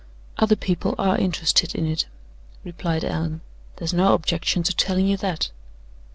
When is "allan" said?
3.05-3.41